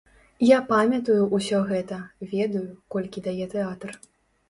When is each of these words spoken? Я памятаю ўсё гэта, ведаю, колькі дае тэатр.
Я 0.45 0.57
памятаю 0.71 1.21
ўсё 1.35 1.61
гэта, 1.69 2.01
ведаю, 2.35 2.65
колькі 2.99 3.27
дае 3.31 3.45
тэатр. 3.57 3.99